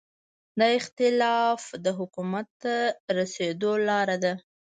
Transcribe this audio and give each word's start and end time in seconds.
دا 0.59 0.67
اختلاف 0.79 1.61
د 1.85 1.85
حکومت 1.99 2.47
ته 2.61 2.75
رسېدو 3.17 3.71
لاره 3.87 4.17
ده. 4.23 4.33